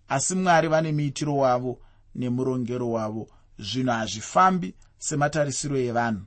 asi 0.07 0.35
mwari 0.35 0.67
vane 0.67 0.91
muitiro 0.91 1.37
wavo 1.37 1.79
nemurongero 2.15 2.91
wavo. 2.91 3.27
Zvinhu 3.59 3.91
hazvifambi 3.91 4.75
sematarisiro 4.97 5.77
evanhu. 5.77 6.25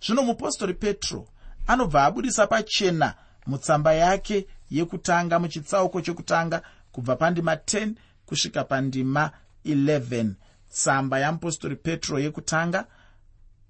Zvino 0.00 0.22
mupostori 0.22 0.74
petro 0.74 1.28
anobva 1.66 2.04
abudisa 2.04 2.46
pachena 2.46 3.14
mutsamba 3.46 3.92
yake 3.92 4.46
yekutanga 4.70 5.38
muchitsauko 5.38 6.00
chekutanga 6.00 6.62
kubva 6.92 7.16
pandima 7.16 7.54
10 7.54 7.94
kusvika 8.26 8.64
pandima 8.64 9.30
11 9.64 10.34
tsamba 10.68 11.18
yamupostori 11.18 11.76
petro 11.76 12.18
yekutanga 12.18 12.86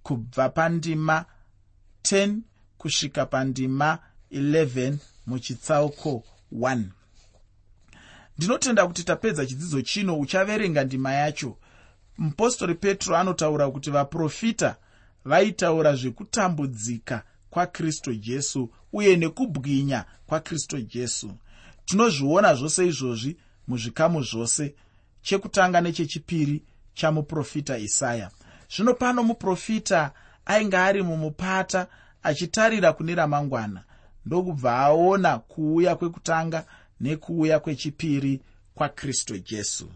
kubva 0.02 0.48
pandima 0.48 1.24
10 2.02 2.38
kusvika 2.78 3.26
pandima 3.26 3.98
11 4.32 4.96
muchitsauko 5.26 6.24
1 6.52 6.82
ndinotenda 8.38 8.86
kuti 8.86 9.04
tapedza 9.04 9.46
chidzidzo 9.46 9.82
chino 9.82 10.18
uchaverenga 10.18 10.84
ndima 10.84 11.12
yacho. 11.12 11.56
Mupostori 12.18 12.74
petro 12.74 13.16
anotaura 13.16 13.70
kuti 13.70 13.90
vaprofita 13.90 14.76
vaitaura 15.24 15.96
zvekutambudzika 15.96 17.22
kwakristu 17.50 18.14
jesu 18.14 18.70
uye 18.92 19.16
nekubwinya 19.16 20.04
kwakristu 20.26 20.80
jesu. 20.80 21.30
Tinozviona 21.84 22.54
zvose 22.54 22.86
izvozvi 22.86 23.36
muzvikamu 23.68 24.22
zvose. 24.22 24.74
Chekutanga 25.22 25.80
nechechipiri 25.80 26.62
chamuprofita 26.94 27.78
isaya. 27.78 28.30
Zvino 28.76 28.94
pano 28.94 29.22
muprofita 29.22 30.12
ainge 30.46 30.76
ari 30.76 31.02
mumupata 31.02 31.86
achitarira 32.28 32.92
kune 32.92 33.14
ramangwana 33.14 33.84
ndokubva 34.26 34.78
aona 34.78 35.38
kuuya 35.38 35.96
kwekutanga 35.96 36.64
nekuuya 37.00 37.60
kwechipiri 37.60 38.40
kwakristu 38.74 39.38
jesu. 39.38 39.88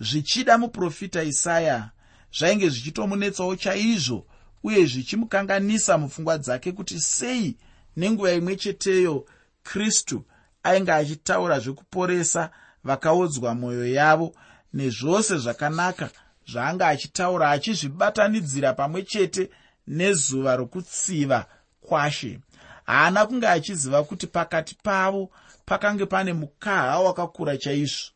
Zvichida 0.00 0.58
muprofita 0.58 1.22
isaya 1.22 1.90
zvainge 2.38 2.68
zvichitomunetsawo 2.68 3.56
chaizvo 3.56 4.26
uye 4.62 4.86
zvichimukanganisa 4.86 5.98
mupfungwa 5.98 6.38
dzake 6.38 6.72
kuti 6.72 7.00
sei 7.00 7.56
nenguva 7.96 8.32
imwe 8.32 8.56
cheteyo 8.56 9.26
kristu 9.62 10.24
ainge 10.62 10.92
achitaura 10.92 11.58
zvekuporesa 11.60 12.50
vakaodzwa 12.84 13.54
mwoyo 13.54 13.86
yavo 13.86 14.34
nezvose 14.74 15.38
zvakanaka 15.38 16.10
zvaanga 16.50 16.88
achitaura 16.88 17.50
achizvibatanidzira 17.50 18.72
pamwe 18.72 19.02
chete 19.02 19.50
nezuva 19.86 20.56
rokutsiva 20.56 21.46
kwashe. 21.92 22.38
Haana 22.84 23.26
kunge 23.26 23.48
achiziva 23.48 24.04
kuti 24.04 24.26
pakati 24.26 24.76
pavo 24.82 25.30
pakange 25.64 26.06
pane 26.06 26.32
mukaha 26.32 27.00
wakakura 27.00 27.56
chaizvo. 27.56 28.10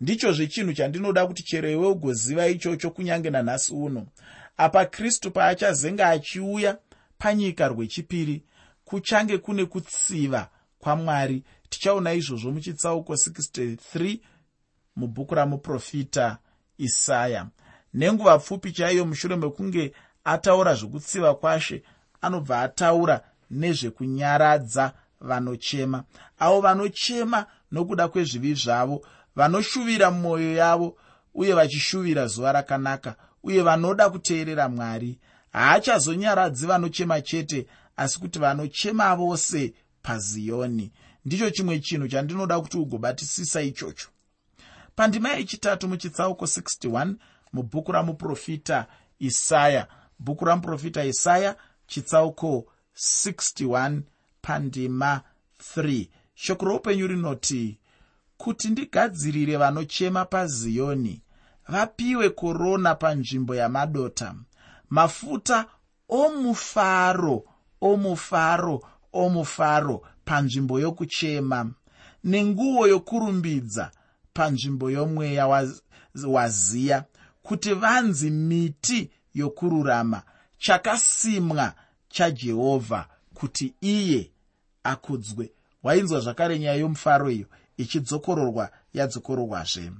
Ndichozve 0.00 0.46
chinhu 0.46 0.72
chandinoda 0.72 1.26
kuti 1.26 1.42
chero 1.42 1.70
iwe 1.70 1.86
ugoziva 1.86 2.46
ichocho 2.46 2.90
kunyange 2.90 3.30
nanhasi 3.30 3.74
uno. 3.74 4.06
Apa 4.56 4.86
kristu 4.86 5.30
paachazenga 5.30 6.08
achiuya 6.08 6.78
panyika 7.18 7.68
rwechipiri 7.68 8.42
kuchange 8.84 9.38
kune 9.38 9.64
kutsiva 9.64 10.48
kwamwari. 10.78 11.42
Tichaona 11.68 12.12
izvozvo 12.12 12.50
muchitsauko 12.50 13.12
63 13.12 14.18
mubhuku 14.96 15.34
ramuprofita 15.34 16.38
isaya. 16.78 17.46
Nenguva 17.94 18.38
pfupi 18.38 18.72
chaiyo 18.72 19.06
mushure 19.06 19.36
mekunge 19.36 19.92
ataura 20.24 20.74
zvokutsiva 20.74 21.34
kwashe 21.34 21.82
anobva 22.22 22.62
ataura 22.62 23.20
nezvekunyaradza 23.50 24.92
vanochema. 25.20 26.04
Avo 26.38 26.60
vanochema 26.60 27.46
nokuda 27.72 28.08
kwezvivi 28.08 28.54
zvavo 28.54 29.06
vanoshuvira 29.36 30.10
mumwoyo 30.10 30.54
yavo 30.54 30.96
uye 31.34 31.54
vachishuvira 31.54 32.26
zuva 32.26 32.52
rakanaka 32.52 33.14
uye 33.42 33.62
vanoda 33.62 34.10
kuteerera 34.10 34.68
mwari. 34.68 35.18
Haachazonyaradzi 35.52 36.66
vanochema 36.66 37.20
chete 37.20 37.66
asi 37.96 38.18
kuti 38.20 38.38
vanochema 38.38 39.16
vose 39.16 39.74
paziyoni 40.02 40.92
ndicho 41.24 41.50
chimwe 41.50 41.78
chinhu 41.80 42.08
chandinoda 42.08 42.60
kuti 42.60 42.76
ugobatisisa 42.78 43.62
ichocho. 43.62 44.08
Pandima 44.96 45.28
yechitatu 45.32 45.88
muchitsauko 45.88 46.44
61 46.44 47.14
mubhuku 47.52 47.92
ramuprofita 47.92 48.86
isaya. 49.18 49.86
Bhuku 50.18 50.44
ramuprofita 50.44 51.04
isaya 51.04 51.56
chitsauko 51.92 52.64
61 52.96 54.00
pandima 54.42 55.20
3 55.76 56.08
shoko 56.34 56.64
roupenyu 56.64 57.06
rinoti 57.06 57.78
kuti 58.36 58.68
ndigadzirire 58.70 59.56
vanochema 59.56 60.24
paziyoni 60.24 61.22
vapiwe 61.68 62.30
korona 62.30 62.94
panzvimbo 62.94 63.54
yamadota. 63.54 64.34
Mafuta 64.90 65.66
omufaro 66.08 67.44
omufaro 67.80 68.82
omufaro 69.12 69.96
panzvimbo 70.24 70.80
yokuchema 70.80 71.70
nenguo 72.24 72.86
yokurumbidza 72.86 73.90
panzvimbo 74.34 74.90
yomweya 74.90 75.68
waziya 76.24 77.04
kuti 77.42 77.74
vanzi 77.74 78.30
miti 78.30 79.10
yokururama 79.34 80.22
chakasimwa 80.58 81.74
chajehovha 82.12 83.08
kuti 83.34 83.74
iye 83.80 84.30
akudzwe. 84.84 85.52
Wainzwa 85.82 86.20
zvakare 86.20 86.58
nyaya 86.58 86.74
yomufaro 86.74 87.30
iyo 87.30 87.46
ichidzokororwa 87.76 88.70
yadzokororwazve. 88.94 89.92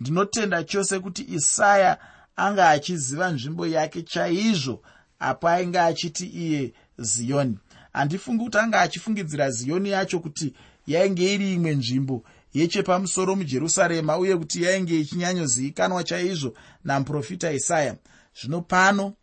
Ndinotenda 0.00 0.64
chose 0.64 0.98
kuti 0.98 1.22
isaya 1.28 1.98
anga 2.36 2.68
achiziva 2.68 3.30
nzvimbo 3.30 3.66
yake 3.66 4.02
chaizvo 4.02 4.82
apo 5.18 5.48
ainge 5.48 5.80
achiti 5.80 6.26
iye 6.26 6.72
ziyoni 6.98 7.58
handifungi 7.92 8.44
kuti 8.44 8.58
anga 8.58 8.80
achifungidzira 8.80 9.50
ziyoni 9.50 9.90
yacho 9.90 10.20
kuti 10.20 10.54
yainge 10.86 11.34
iri 11.34 11.54
imwe 11.54 11.74
nzvimbo 11.74 12.24
yechepamusoro 12.54 13.36
mujerusarema 13.36 14.18
uye 14.18 14.36
kuti 14.36 14.62
yainge 14.62 15.00
ichinyanyozivikanwa 15.00 16.04
chaizvo 16.04 16.54
namuprofita 16.84 17.52
isaya. 17.52 17.96
Zvino 18.40 18.60
pano 18.60 19.14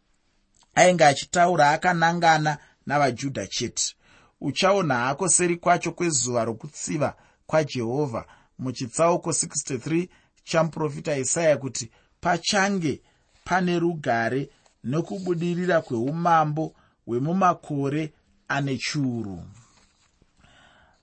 ainge 0.76 1.06
achitaura 1.06 1.72
akanangana 1.72 2.58
navajudha 2.86 3.48
chete. 3.48 3.96
Uchaona 4.42 4.96
hako 4.96 5.30
seri 5.30 5.58
kwacho 5.58 5.92
kwezuva 5.92 6.46
rokutsiva 6.46 7.16
kwajehovha 7.46 8.26
muchitsauko 8.60 9.30
63 9.30 10.08
chamuprofita 10.44 11.18
isaya 11.18 11.58
kuti 11.58 11.92
pachange 12.22 13.02
pane 13.44 13.80
rugare 13.80 14.50
nokubudirira 14.84 15.82
kweumambo 15.82 16.76
hwemumakore 17.06 18.14
ane 18.48 18.78
chiuru. 18.78 19.44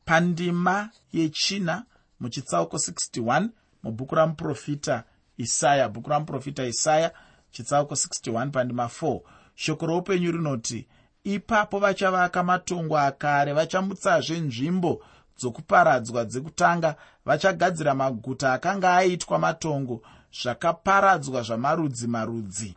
Pandima 0.04 0.90
yechina 1.12 1.84
muchitsauko 2.20 2.76
61 2.76 3.48
mubhuku 3.82 4.14
ramuprofita 4.14 5.04
isaya 5.36 5.88
bhuku 5.88 6.10
ramuprofita 6.10 6.66
isaya 6.66 7.12
chitsauko 7.50 7.94
61 7.94 8.50
pandima 8.50 8.84
4 8.84 9.20
shoko 9.56 9.86
roupenyu 9.86 10.32
rinoti 10.32 10.86
ipapo 11.24 11.78
vachavaka 11.78 12.42
matongo 12.42 12.98
akare 12.98 13.52
vachamutsazve 13.52 14.40
nzvimbo 14.40 15.02
dzokuparadzwa 15.38 16.24
dzekutanga. 16.24 16.96
Vachagadzira 17.24 17.94
maguta 17.94 18.52
akanga 18.52 18.96
aitwa 18.96 19.38
matongo 19.38 20.02
zvakaparadzwa 20.42 21.42
zvamarudzi 21.42 22.06
marudzi. 22.06 22.74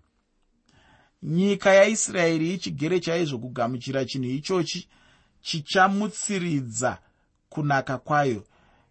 Nyika 1.24 1.74
yaisraeri 1.74 2.54
ichigere 2.54 3.00
chaizvo 3.00 3.38
kugamuchira 3.38 4.06
chinhu 4.06 4.30
ichochi 4.30 4.90
chichamutsiridza 5.42 6.98
kunaka 7.50 7.98
kwayo. 7.98 8.44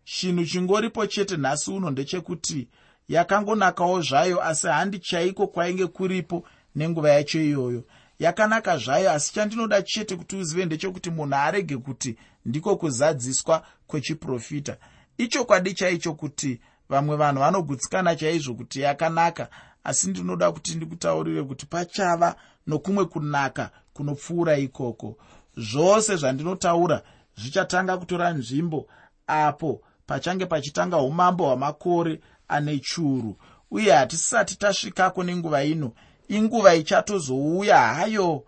Chinhu 0.05 0.45
chingoripo 0.45 1.07
chete 1.07 1.37
nhasi 1.37 1.71
uno 1.71 1.91
ndechekuti 1.91 2.69
yakangonakawo 3.09 4.03
zvayo 4.03 4.45
asi 4.45 4.67
handi 4.67 4.99
chaiko 4.99 5.47
kwainge 5.47 5.87
kuripo 5.87 6.45
nenguva 6.79 7.11
yacho 7.11 7.41
iyoyo. 7.41 7.85
Yakanaka 8.19 8.79
zvayo 8.79 9.11
asi 9.11 9.35
chandinoda 9.35 9.83
chete 9.83 10.17
kuti 10.17 10.37
uzive 10.37 10.65
ndechekuti 10.65 11.11
munhu 11.11 11.35
arege 11.35 11.77
kuti 11.77 12.17
ndiko 12.47 12.77
kuzadziswa 12.77 13.65
kwechiprofita. 13.87 14.77
Ichokwadi 15.19 15.75
chaicho 15.75 16.15
kuti 16.15 16.61
vamwe 16.89 17.17
vanhu 17.17 17.41
vanogutsikana 17.41 18.17
chaizvo 18.17 18.55
kuti 18.55 18.81
yakanaka 18.81 19.49
asi 19.85 20.11
ndinoda 20.11 20.53
kuti 20.53 20.75
ndikutaurire 20.75 21.43
kuti 21.43 21.67
pachava 21.67 22.37
nokumwe 22.67 23.05
kunaka 23.05 23.71
kunopfuura 23.93 24.57
ikoko. 24.57 25.17
Zvose 25.57 26.17
zvandinotaura 26.17 27.03
zvichatanga 27.37 27.99
kutora 27.99 28.31
nzvimbo 28.33 28.87
apo 29.27 29.83
pachange 30.07 30.47
pachitanga 30.47 30.97
umambo 30.97 31.45
hwamakore 31.45 32.21
ane 32.49 32.79
churu. 32.79 33.37
Uye 33.71 33.93
hatisati 33.93 34.59
tasvikako 34.59 35.25
nenguva 35.25 35.65
ino 35.65 35.93
inguva 36.29 36.75
ichatozouya 36.75 37.79
hayo 37.79 38.45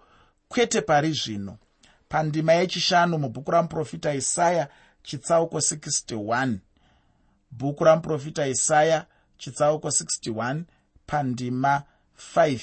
kwete 0.49 0.81
pari 0.81 1.13
zvino. 1.13 1.59
Pandima 2.09 2.53
yechishanu 2.53 3.19
mubhuku 3.19 3.51
ramuprofita 3.51 4.15
isaya 4.15 4.69
chitsauko 5.03 5.59
61 5.59 6.59
bhuku 7.51 7.85
ramuprofita 7.85 8.47
isaya 8.47 9.07
chitsauko 9.39 9.89
61 9.89 10.63
pandima 11.07 11.83
5 12.35 12.61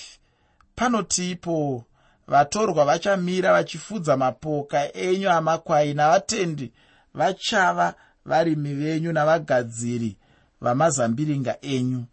panotiipo 0.76 1.86
vatorwa 2.28 2.86
vachamira 2.86 3.52
vachifudza 3.54 4.18
mapoka 4.18 4.94
enyu 4.94 5.30
amakwai 5.30 5.94
navatendi. 5.94 6.74
Vachava 7.14 7.96
varimi 8.26 8.74
venyu 8.74 9.14
navagadziri 9.14 10.18
vamazambiringa 10.62 11.58
enyu. 11.62 12.06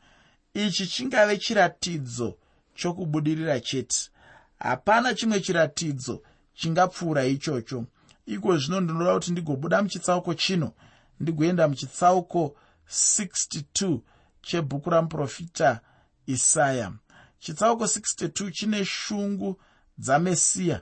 Ichi 0.54 0.86
chingave 0.86 1.36
chiratidzo 1.36 2.36
chokubudirira 2.74 3.60
chete. 3.60 4.10
Hapana 4.58 5.14
chimwe 5.14 5.40
chiratidzo 5.40 6.22
chingapfuura 6.54 7.24
ichocho. 7.24 7.84
Iko 8.26 8.58
zvino 8.58 8.80
ndinoda 8.80 9.14
kuti 9.14 9.32
ndigobuda 9.32 9.82
muchitsauko 9.82 10.34
chino 10.34 10.72
ndigoenda 11.20 11.68
muchitsauko 11.68 12.56
62 12.88 13.98
chebhuku 14.42 14.90
ramuprofita 14.90 15.80
isaya. 16.26 16.92
Chitsauko 17.38 17.84
62 17.84 18.50
chine 18.50 18.84
shungu 18.84 19.60
dzamesiya 19.98 20.80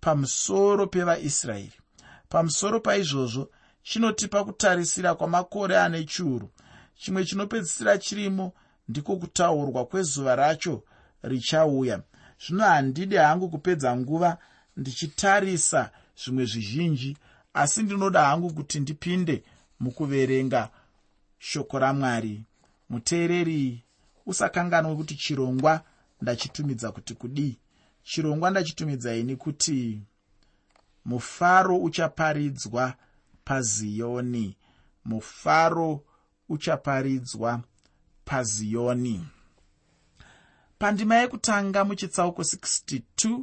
pamusoro 0.00 0.86
pevaisraeri. 0.86 1.72
Pamusoro 2.28 2.80
paizvozvo 2.80 3.50
chinotipa 3.82 4.44
kutarisira 4.44 5.14
kwamakore 5.14 5.78
ane 5.78 6.04
chiuru. 6.04 6.50
Chimwe 6.94 7.24
chinopedzisira 7.24 7.98
chirimo 7.98 8.52
ndiko 8.88 9.16
kutaurwa 9.16 9.86
kwezuva 9.86 10.36
racho 10.36 10.82
richauya. 11.22 12.02
Zvino 12.46 12.64
handidi 12.64 13.16
hangu 13.16 13.48
kupedza 13.48 13.96
nguva 13.96 14.38
ndichitarisa 14.76 15.90
zvimwe 16.24 16.44
zvizhinji 16.44 17.16
asi 17.54 17.82
ndinoda 17.82 18.24
hangu 18.24 18.52
kuti 18.52 18.80
ndipinde 18.80 19.44
mukuverenga 19.80 20.70
shoko 21.38 21.78
ramwari. 21.78 22.44
Muteereri 22.88 23.84
usakanganwe 24.26 24.96
kuti 24.96 25.14
chirongwa 25.14 25.80
ndachitumidza 26.20 26.92
kuti 26.92 27.14
kudii. 27.14 27.58
Chirongwa 28.02 28.50
ndachitumidza 28.50 29.14
ini 29.14 29.36
kuti 29.36 30.00
mufaro 31.04 31.78
uchaparidzwa 31.78 32.94
paziyoni 33.44 34.56
mufaro 35.04 36.04
uchaparidzwa 36.48 37.60
paziyoni 38.24 39.26
pandima 40.78 41.14
yekutanga 41.16 41.84
muchitsauko 41.84 42.42
62 42.42 43.40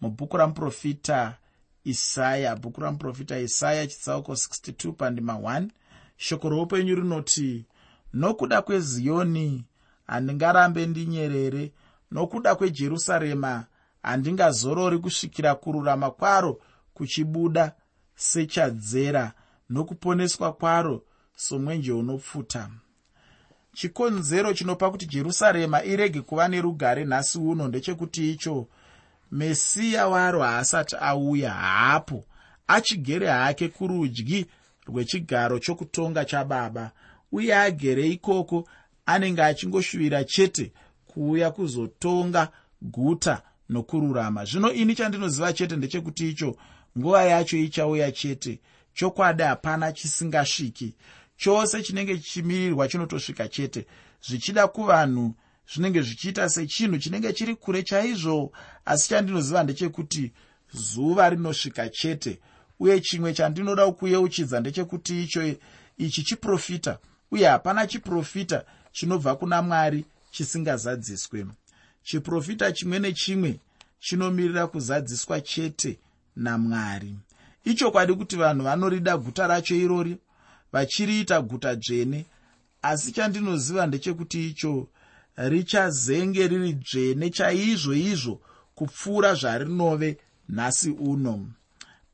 mubhuku 0.00 0.36
ramuprofita 0.36 1.36
isaya. 1.84 2.56
Bhuku 2.56 2.80
ramuprofita 2.80 3.38
isaya 3.40 3.86
chitsauko 3.86 4.32
62 4.32 4.92
pandima 4.92 5.32
1 5.32 5.68
shoko 6.16 6.48
roupenyu 6.48 6.94
rinoti 6.94 7.66
nokuda 8.12 8.62
kweziyoni 8.62 9.64
handingarambe 10.06 10.86
ndinyerere. 10.86 11.72
Nokuda 12.10 12.54
kwejerusarema 12.54 13.66
handingazorori 14.02 14.98
kusvikira 14.98 15.54
kururama 15.54 16.10
kwaro 16.10 16.60
kuchibuda 16.94 17.72
sechadzera 18.14 19.32
nokuponeswa 19.70 20.52
kwaro 20.52 21.04
somwenje 21.36 21.92
unopfuta 21.92 22.70
chikonzero 23.78 24.52
chinopa 24.54 24.90
kuti 24.90 25.06
jerusarema 25.06 25.84
irege 25.84 26.20
kuva 26.20 26.48
nerugare 26.48 27.04
nhasi 27.04 27.38
uno 27.38 27.68
ndechekuti 27.68 28.30
icho 28.32 28.68
mesiya 29.32 30.08
waro 30.08 30.42
haasati 30.42 30.96
auya 31.00 31.50
haapo 31.50 32.24
achigere 32.66 33.26
hake 33.26 33.68
kurudyi 33.68 34.46
rwechigaro 34.86 35.58
chokutonga 35.58 36.24
chababa 36.24 36.90
uye 37.32 37.56
agere 37.56 38.06
ikoko 38.08 38.68
anenge 39.06 39.42
achingoshuvira 39.42 40.24
chete 40.24 40.72
kuuya 41.06 41.50
kuzotonga 41.50 42.48
guta 42.82 43.42
nokururama. 43.68 44.44
Zvino 44.44 44.72
ini 44.72 44.94
chandinoziva 44.94 45.52
chete 45.52 45.76
ndechekuti 45.76 46.28
icho 46.28 46.56
nguva 46.98 47.24
yacho 47.24 47.56
ichauya 47.56 48.12
chete 48.12 48.60
chokwadi 48.94 49.42
hapana 49.42 49.92
chisingasviki 49.92 50.94
chose 51.38 51.82
chinenge 51.82 52.18
chichimirirwa 52.18 52.88
chinotosvika 52.88 53.48
chete. 53.48 53.86
Zvichida 54.22 54.68
kuvanhu 54.68 55.34
zvinenge 55.72 56.02
zvichiita 56.02 56.48
sechinhu 56.48 56.98
chinenge 56.98 57.32
chiri 57.32 57.54
kure 57.54 57.82
chaizvo 57.82 58.52
asi 58.84 59.08
chandinoziva 59.08 59.62
ndechekuti 59.62 60.32
zuva 60.72 61.30
rinosvika 61.30 61.88
chete 61.88 62.40
uye 62.80 63.00
chimwe 63.00 63.34
chandinoda 63.34 63.90
kuyeuchidza 63.92 64.60
ndechekuti 64.60 65.22
icho 65.22 65.54
ichi 65.98 66.22
chiprofita 66.22 66.98
uye 67.30 67.46
hapana 67.46 67.86
chiprofita 67.86 68.64
chinobva 68.92 69.36
kuna 69.36 69.62
mwari 69.62 70.04
chisingazadziswe. 70.30 71.46
Chiprofita 72.02 72.72
chimwe 72.72 72.98
nechimwe 72.98 73.60
chinomirira 74.00 74.66
kuzadziswa 74.66 75.40
chete 75.40 75.98
namwari. 76.36 77.16
Ichokwadi 77.64 78.14
kuti 78.14 78.36
vanhu 78.36 78.64
vanorida 78.64 79.16
guta 79.16 79.46
racho 79.46 79.74
irori 79.76 80.18
vachiriita 80.72 81.40
guta 81.42 81.76
dzvene. 81.76 82.26
Asi 82.82 83.12
chandinoziva 83.12 83.86
ndechekuti 83.86 84.48
icho 84.48 84.88
richazenge 85.36 86.48
riri 86.48 86.72
dzvene 86.72 87.30
chaizvo 87.30 87.94
izvo 87.94 88.40
kupfuura 88.74 89.34
zvarinove 89.34 90.18
nhasi 90.48 90.90
uno. 90.90 91.46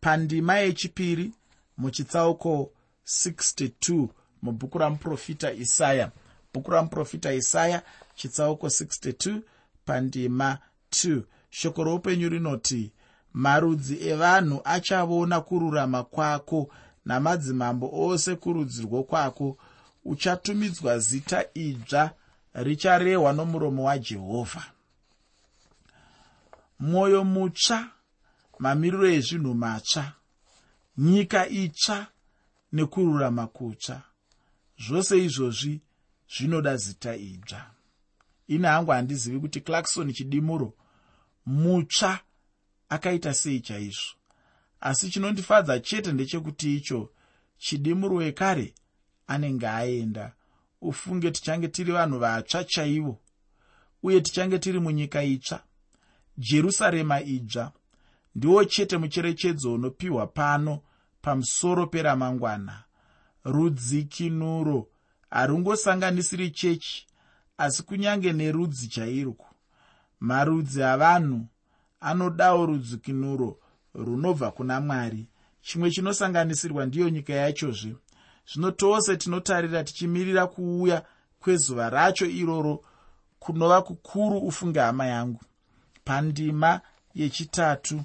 Pandima 0.01 0.59
yechipiri 0.59 1.33
muchitsauko 1.77 2.73
62 3.07 4.09
mubhuku 4.43 4.79
ramuprofita 4.79 5.53
isaya. 5.53 6.11
Bhuku 6.55 6.71
ramuprofita 6.71 7.33
isaya 7.33 7.83
chitsauko 8.15 8.67
62 8.67 9.41
pandima 9.85 10.59
2 10.91 11.23
shoko 11.51 11.85
roupenyu 11.85 12.29
rinoti 12.29 12.93
marudzi 13.33 14.09
evanhu 14.09 14.61
achavona 14.65 15.41
kururama 15.41 16.05
kwako 16.05 16.71
namadzimambo 17.05 17.91
ose 17.93 18.37
kurudzirwo 18.37 19.03
kwako 19.03 19.59
uchatumidzwa 20.05 20.99
zita 20.99 21.45
idzva 21.55 22.11
richarehwa 22.55 23.33
nomuromo 23.33 23.85
wajehovha 23.85 24.65
mwoyo 26.79 27.25
mutsva 27.25 27.91
mamiriro 28.59 29.09
ezvinhu 29.09 29.55
matsva 29.55 30.13
nyika 30.99 31.49
itsva 31.49 32.07
nekururama 32.73 33.47
kutsva. 33.47 34.03
Zvose 34.79 35.25
izvozvi 35.25 35.81
zvinoda 36.29 36.77
zita 36.77 37.17
idzva. 37.17 37.71
Ini 38.49 38.67
hangu 38.67 38.91
handizivi 38.91 39.41
kuti 39.41 39.61
clarkson 39.61 40.13
chidimuro 40.13 40.73
mutsva 41.47 42.21
akaita 42.89 43.35
sei 43.35 43.61
chaizvo 43.61 44.15
asi 44.85 45.11
chinondifadza 45.11 45.81
chete 45.81 46.13
ndechekuti 46.13 46.77
icho 46.77 47.11
chidimuro 47.59 48.17
wekare 48.17 48.75
anenge 49.27 49.69
aenda. 49.69 50.33
Ufunge 50.81 51.31
tichange 51.31 51.69
tiri 51.69 51.93
vanhu 51.93 52.19
vatsva 52.19 52.65
chaivo 52.65 53.21
uye 54.03 54.21
tichange 54.21 54.59
tiri 54.59 54.81
munyika 54.81 55.23
itsva. 55.23 55.63
Jerusarema 56.39 57.21
idzva 57.23 57.73
ndiwo 58.35 58.65
chete 58.65 58.97
mucherechedzo 58.99 59.75
unopiwa 59.75 60.27
pano 60.27 60.81
pamusoro 61.23 61.87
peramangwana. 61.87 62.85
Rudzikinuro 63.45 64.89
harungosanganisiri 65.31 66.51
chechi 66.51 67.07
asi 67.59 67.83
kunyange 67.83 68.33
nerudzi 68.33 68.89
chairwo. 68.89 69.47
Marudzi 70.21 70.83
avanhu 70.83 71.47
anodawo 72.01 72.67
rudzikinuro 72.67 73.59
runobva 73.95 74.51
kuna 74.51 74.81
mwari. 74.81 75.27
Chimwe 75.63 75.91
chinosanganisirwa 75.91 76.87
ndiyo 76.87 77.09
nyika 77.09 77.33
yachozve. 77.33 77.97
Zvino 78.53 78.71
tose 78.71 79.17
tinotarira 79.17 79.85
tichimirira 79.85 80.47
kuuya 80.47 81.05
kwezuva 81.41 81.91
racho 81.91 82.27
iroro 82.27 82.85
kunova 83.39 83.83
kukuru 83.83 84.39
ufunge 84.39 84.81
hama 84.81 85.07
yangu. 85.07 85.41
Pandima 86.05 86.81
yechitatu 87.15 88.03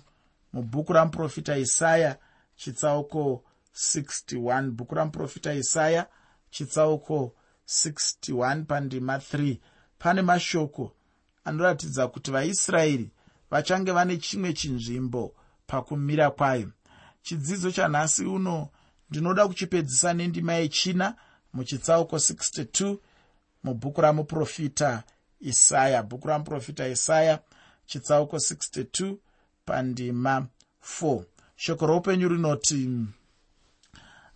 mubhuku 0.53 0.93
ramuprofita 0.93 1.57
isaya 1.57 2.17
chitsauko 2.55 3.43
61 3.75 4.71
bhuku 4.71 4.95
ramuprofita 4.95 5.53
isaya 5.53 6.07
chitsauko 6.49 7.35
61 7.67 8.63
pandima 8.65 9.17
3 9.17 9.57
pane 9.99 10.21
mashoko 10.21 10.95
anoratidza 11.43 12.07
kuti 12.07 12.31
vaisraeri 12.31 13.11
vachange 13.51 13.91
vane 13.91 14.17
chimwe 14.17 14.53
chinzvimbo 14.53 15.35
pakumira 15.69 16.31
kwayo. 16.31 16.69
Chidzidzo 17.21 17.71
chanhasi 17.71 18.25
uno 18.25 18.69
ndinoda 19.09 19.47
kuchipedzisa 19.47 20.13
nendima 20.13 20.53
yechina 20.53 21.15
muchitsauko 21.53 22.15
62 22.15 22.97
mubhuku 23.63 24.01
ramuprofita 24.01 25.03
isaya. 25.39 26.03
Bhuku 26.03 26.27
ramuprofita 26.27 26.87
isaya 26.87 27.39
chitsauko 27.85 28.37
62 28.37 29.15
pandima 29.65 30.47
4 31.01 31.23
shoko 31.55 31.87
roupenyu 31.87 32.29
rinoti 32.29 32.89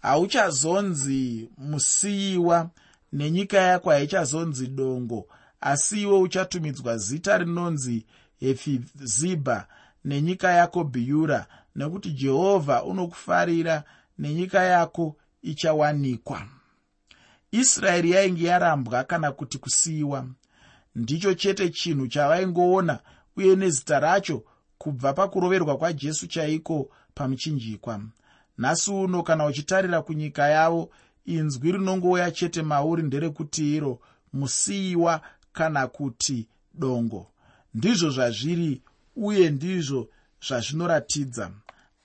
hauchazonzi 0.02 1.50
musiyiwa 1.58 2.70
nenyika 3.14 3.58
yako 3.58 3.90
haichazonzi 3.90 4.68
dongo 4.68 5.28
asi 5.62 6.02
iwe 6.02 6.20
uchatumidzwa 6.20 6.98
zita 6.98 7.38
rinonzi 7.38 8.06
hefizibha 8.40 9.68
nenyika 10.06 10.52
yako 10.52 10.84
bhiura 10.84 11.48
nekuti 11.76 12.12
jehovha 12.12 12.84
unokufarira 12.84 13.84
nenyika 14.20 14.64
yako 14.64 15.16
ichawanikwa. 15.42 16.42
Israeri 17.52 18.12
yainge 18.12 18.46
yarambwa 18.46 19.04
kana 19.04 19.32
kuti 19.32 19.58
kusiyiwa. 19.58 20.28
Ndicho 20.96 21.34
chete 21.34 21.70
chinhu 21.70 22.08
chavaingoona 22.08 23.00
uye 23.38 23.56
nezita 23.56 24.00
racho 24.00 24.44
kubva 24.78 25.14
pakuroverwa 25.14 25.78
kwajesu 25.78 26.28
chaiko 26.28 26.90
pamuchinjikwa 27.16 28.02
nhasi 28.58 28.92
uno 28.92 29.24
kana 29.24 29.46
uchitarira 29.46 30.02
kunyika 30.02 30.48
yavo 30.48 30.90
inzwi 31.26 31.72
rinongouya 31.72 32.32
chete 32.32 32.62
mauri 32.62 33.04
nderekuti 33.04 33.76
iro 33.76 34.00
musiyiwa 34.34 35.22
kana 35.54 35.88
kuti 35.88 36.48
dongo. 36.74 37.28
Ndizvo 37.74 38.10
zvazviri 38.10 38.82
uye 39.16 39.50
ndizvo 39.50 40.10
zvazvinoratidza. 40.48 41.52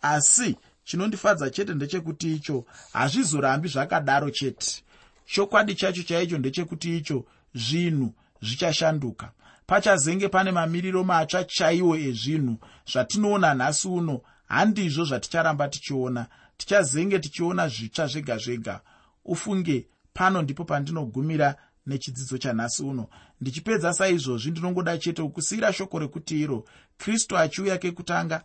Asi 0.03 0.57
chinondifadza 0.85 1.51
chete 1.51 1.75
ndechekuti 1.75 2.35
icho 2.35 2.65
hazvizorambi 2.93 3.69
zvakadaro 3.69 4.31
chete. 4.31 4.83
Chokwadi 5.27 5.75
chacho 5.75 6.03
chaicho 6.03 6.39
ndechekuti 6.39 6.97
icho 6.97 7.25
zvinhu 7.55 8.15
zvichashanduka. 8.43 9.33
Pachazenge 9.67 10.29
pane 10.29 10.51
mamiriro 10.51 11.05
matsva 11.05 11.45
chaiwo 11.45 11.97
ezvinhu 11.97 12.57
zvatinoona 12.93 13.55
nhasi 13.55 13.89
uno 13.89 14.21
handizvo 14.47 15.05
zvaticharamba 15.05 15.69
tichiona. 15.69 16.27
Tichazenge 16.57 17.19
tichiona 17.19 17.69
zvitsva 17.69 18.07
zvega 18.07 18.39
zvega. 18.39 18.81
Ufunge 19.25 19.87
pano 20.15 20.43
ndipo 20.43 20.65
pandinogumira 20.65 21.57
nechidzidzo 21.89 22.39
chanhasi 22.39 22.83
uno. 22.83 23.09
Ndichipedza 23.41 23.93
saizvozvi 23.93 24.51
ndinongoda 24.51 24.99
chete 24.99 25.23
kusiyira 25.23 25.73
shoko 25.73 25.99
rekuti 25.99 26.41
iro 26.41 26.65
kristu 26.99 27.39
achiuya 27.39 27.79
kekutanga 27.79 28.43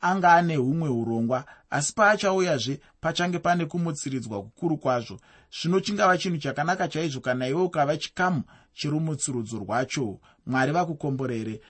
anga 0.00 0.32
ane 0.34 0.56
humwe 0.56 0.88
urongwa 0.88 1.44
asi 1.70 1.92
paachauyazve 1.94 2.80
pachange 3.00 3.38
pane 3.38 3.66
kumutsiridzwa 3.66 4.42
kukuru 4.42 4.76
kwazvo. 4.78 5.20
Zvino 5.60 5.80
chingava 5.80 6.18
chinhu 6.18 6.38
chakanaka 6.38 6.88
chaizvo 6.88 7.20
kana 7.20 7.48
iwe 7.48 7.62
ukava 7.62 7.96
chikamu 7.96 8.42
cherumutsurudzo 8.74 9.58
rwacho. 9.58 10.20
Mwari 10.46 10.72
vakukomborere 10.72 11.60